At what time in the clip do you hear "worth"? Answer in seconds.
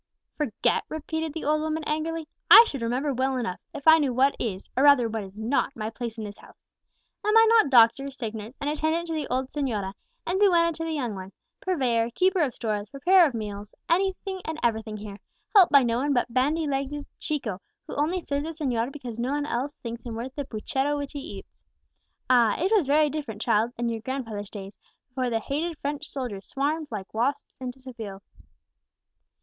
20.15-20.33